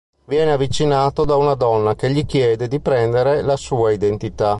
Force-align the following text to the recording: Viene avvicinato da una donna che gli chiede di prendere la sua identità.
Viene 0.25 0.51
avvicinato 0.51 1.25
da 1.25 1.35
una 1.35 1.53
donna 1.53 1.93
che 1.95 2.09
gli 2.09 2.25
chiede 2.25 2.67
di 2.67 2.79
prendere 2.79 3.43
la 3.43 3.55
sua 3.55 3.91
identità. 3.91 4.49